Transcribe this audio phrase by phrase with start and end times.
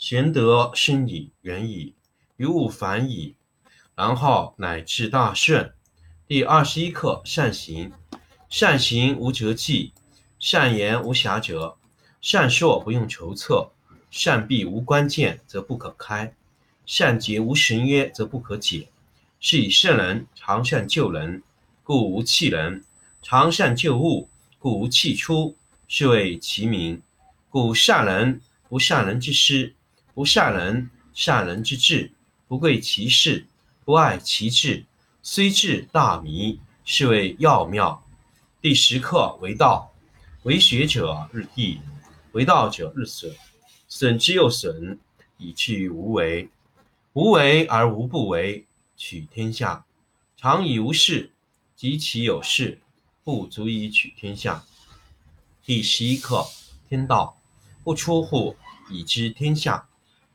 [0.00, 1.94] 玄德深矣，远矣，
[2.38, 3.34] 于物反矣，
[3.94, 5.74] 然后乃至大顺。
[6.26, 7.92] 第二十一课：善行。
[8.48, 9.92] 善行无辙迹，
[10.38, 11.74] 善言无瑕谪，
[12.22, 13.72] 善说不用筹策，
[14.10, 16.34] 善闭无关键则不可开，
[16.86, 18.88] 善结无绳约则不可解。
[19.38, 21.42] 是以圣人常善救人，
[21.84, 22.80] 故无弃人；
[23.20, 25.54] 常善救物，故无弃出。
[25.86, 27.02] 是谓其名。
[27.50, 29.74] 故善人不善人之师。
[30.20, 32.10] 不善人，善人之智；
[32.46, 33.46] 不贵其事，
[33.86, 34.84] 不爱其智。
[35.22, 38.04] 虽智大迷，是谓要妙。
[38.60, 39.90] 第十课为道，
[40.42, 41.80] 为学者日益，
[42.32, 43.34] 为道者日损，
[43.88, 44.98] 损之又损，
[45.38, 46.50] 以至于无为。
[47.14, 48.66] 无为而无不为，
[48.98, 49.86] 取天下
[50.36, 51.32] 常以无事，
[51.74, 52.78] 及其有事，
[53.24, 54.62] 不足以取天下。
[55.64, 56.46] 第十一课
[56.90, 57.40] 天道，
[57.82, 58.54] 不出户，
[58.90, 59.86] 以知天下。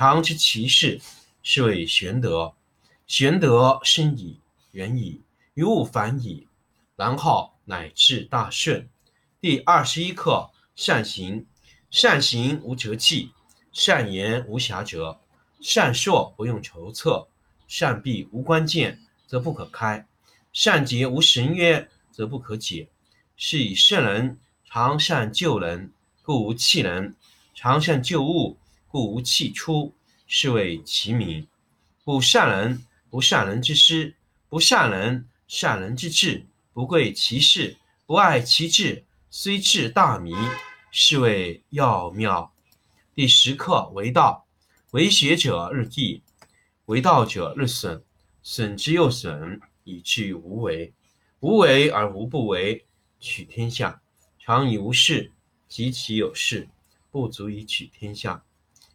[0.00, 0.98] 常知其事，
[1.42, 2.54] 是谓玄德。
[3.06, 4.40] 玄德深矣，
[4.70, 5.20] 远矣，
[5.52, 6.48] 于物反矣，
[6.96, 8.88] 然后乃至大顺。
[9.42, 11.44] 第二十一课：善行。
[11.90, 13.32] 善行无辙迹，
[13.72, 15.18] 善言无瑕谪，
[15.60, 17.28] 善说不用筹策，
[17.68, 20.06] 善闭无关键则不可开，
[20.50, 22.88] 善结无绳约则不可解。
[23.36, 27.12] 是以圣人常善救人，故无弃人；
[27.54, 28.56] 常善救物。
[28.92, 29.94] 故无弃出，
[30.26, 31.46] 是谓其名。
[32.02, 34.16] 故善人不善人之师，
[34.48, 39.04] 不善人善人之智，不贵其事，不爱其智。
[39.30, 40.34] 虽智大迷，
[40.90, 42.52] 是谓要妙。
[43.14, 44.44] 第十课为道，
[44.90, 46.20] 为学者日益，
[46.86, 48.02] 为道者日损，
[48.42, 50.92] 损之又损，以至于无为。
[51.38, 52.84] 无为而无不为，
[53.20, 54.02] 取天下
[54.40, 55.30] 常以无事，
[55.68, 56.68] 及其有事，
[57.12, 58.42] 不足以取天下。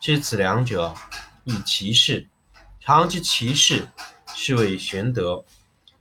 [0.00, 0.94] 知此两者，
[1.44, 2.26] 亦其事。
[2.80, 3.86] 常知其事，
[4.34, 5.44] 是谓玄德。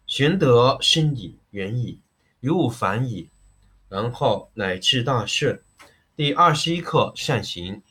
[0.07, 1.99] 玄德深矣，远矣，
[2.39, 3.27] 于物反矣，
[3.89, 5.61] 然后乃至大顺。
[6.15, 7.81] 第二十一课：善行。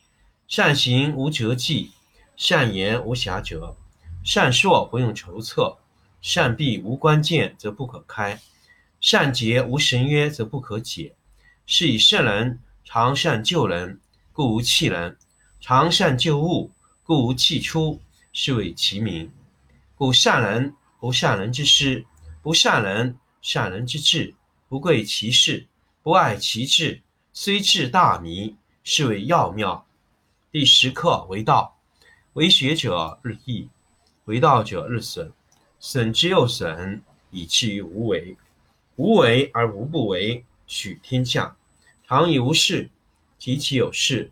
[0.47, 1.91] 善行无辙迹，
[2.35, 3.75] 善言无瑕谪，
[4.23, 5.77] 善说不用筹策，
[6.23, 8.41] 善闭无关键则不可开，
[8.99, 11.13] 善结无绳约则不可解。
[11.67, 13.99] 是以圣人常善救人，
[14.33, 15.15] 故无弃人。
[15.61, 16.71] 常善救物，
[17.03, 17.99] 故无弃出，
[18.31, 19.29] 是谓其名。
[19.95, 22.05] 故善人不善人之师，
[22.41, 24.33] 不善人善人之智，
[24.69, 25.67] 不贵其事，
[26.01, 27.01] 不爱其智。
[27.33, 29.85] 虽智大迷，是谓要妙。
[30.49, 31.77] 第十课为道，
[32.33, 33.67] 为学者日益，
[34.25, 35.31] 为道者日损，
[35.77, 37.01] 损之又损，
[37.31, 38.37] 以至于无为。
[38.95, 41.57] 无为而无不为，取天下
[42.07, 42.89] 常以无事，
[43.37, 44.31] 及其有事。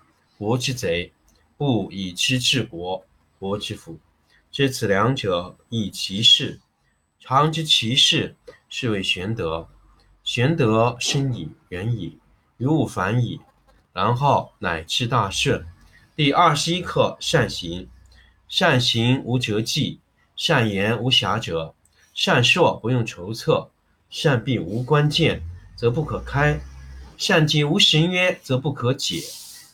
[0.41, 1.11] 国之贼；
[1.55, 3.05] 不以知治国，
[3.37, 3.99] 国之福。
[4.51, 6.59] 知此两者，亦其事。
[7.19, 8.35] 常知其事，
[8.67, 9.69] 是谓玄德。
[10.23, 12.17] 玄德深矣，远矣，
[12.57, 13.39] 于物反矣，
[13.93, 15.63] 然后乃至大顺。
[16.15, 17.87] 第二十一课：善行。
[18.47, 19.99] 善行无辙迹，
[20.35, 21.73] 善言无瑕谪，
[22.15, 23.69] 善说不用筹策，
[24.09, 25.43] 善闭无关键，
[25.75, 26.59] 则不可开；
[27.15, 29.21] 善解无绳约，则不可解。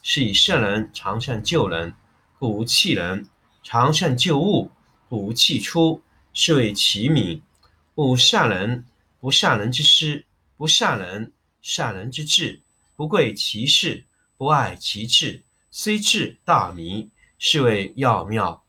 [0.09, 1.93] 是以圣人常善救人，
[2.39, 3.25] 故无弃人；
[3.61, 4.71] 常善救物，
[5.09, 6.01] 故无弃出。
[6.31, 7.41] 是谓其名。
[7.93, 8.85] 故善人
[9.19, 10.25] 不善人之师。
[10.55, 12.61] 不善人，善人之智；
[12.95, 14.05] 不贵其事，
[14.37, 18.63] 不爱其智，虽智大迷，是谓要妙。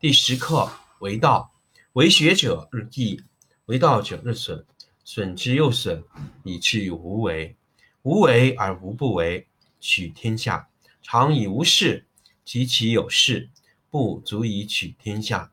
[0.00, 1.52] 第十课为道，
[1.92, 3.22] 为学者日益，
[3.66, 4.66] 为道者日损，
[5.04, 6.02] 损之又损，
[6.42, 7.54] 以至于无为。
[8.02, 9.46] 无为而无不为，
[9.78, 10.66] 取天下
[11.02, 12.04] 常以无事，
[12.44, 13.48] 及其有事，
[13.90, 15.50] 不足以取天下。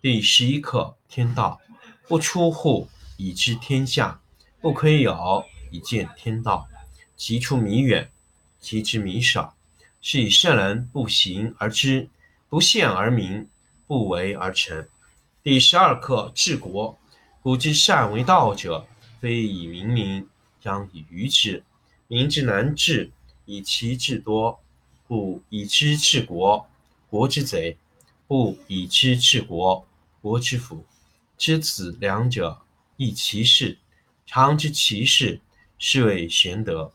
[0.00, 1.60] 第十一课天道，
[2.08, 4.20] 不出户，以知天下。
[4.60, 6.66] 不窥有，以见天道。
[7.16, 8.10] 其出弥远，
[8.60, 9.54] 其知弥少。
[10.00, 12.08] 是以圣人不行而知，
[12.48, 13.48] 不见而明，
[13.86, 14.86] 不为而成。
[15.42, 16.98] 第十二课治国。
[17.42, 18.86] 古之善为道者，
[19.20, 20.26] 非以明民，
[20.62, 21.62] 将以愚之。
[22.08, 23.10] 民之难治，
[23.44, 24.60] 以其智多。
[25.14, 26.66] 故以知治国，
[27.08, 27.76] 国之贼；
[28.26, 29.86] 不以知治国，
[30.20, 30.84] 国之福。
[31.38, 32.62] 知此两者，
[32.96, 33.78] 亦其事。
[34.26, 35.40] 常知其事，
[35.78, 36.90] 是谓玄德。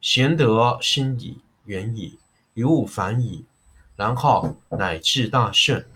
[0.00, 2.18] 玄德深矣，远矣，
[2.54, 3.44] 于物反矣，
[3.94, 5.86] 然后乃至大顺。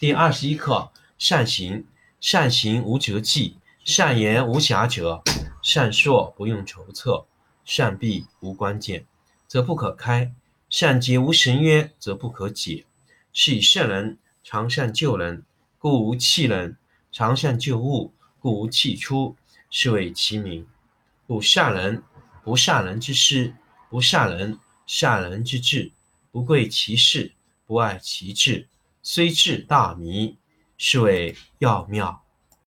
[0.00, 1.84] 第二十一课：善行。
[2.22, 5.22] 善行无辙迹，善言无瑕谪，
[5.62, 7.26] 善说不用筹策，
[7.66, 9.04] 善闭无关键，
[9.46, 10.32] 则不可开；
[10.68, 12.84] 善结无绳约，则不可解。
[13.32, 15.44] 是以圣人常善救人，
[15.78, 16.76] 故无弃人；
[17.12, 19.36] 常善救物，故无弃出。
[19.70, 20.66] 是谓其名。
[21.26, 22.02] 故善人
[22.42, 23.54] 不善人之师，
[23.90, 25.92] 不善人善人之智。
[26.30, 27.32] 不贵其事，
[27.66, 28.68] 不爱其智，
[29.02, 30.36] 虽智大迷，
[30.76, 32.25] 是谓要妙。